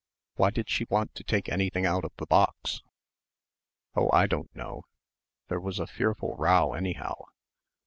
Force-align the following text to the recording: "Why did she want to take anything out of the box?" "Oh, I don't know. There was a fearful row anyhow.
"Why 0.33 0.49
did 0.49 0.67
she 0.67 0.87
want 0.89 1.13
to 1.13 1.23
take 1.23 1.47
anything 1.47 1.85
out 1.85 2.03
of 2.03 2.11
the 2.17 2.25
box?" 2.25 2.81
"Oh, 3.93 4.09
I 4.11 4.25
don't 4.25 4.49
know. 4.55 4.81
There 5.47 5.59
was 5.59 5.77
a 5.79 5.85
fearful 5.85 6.35
row 6.37 6.73
anyhow. 6.73 7.25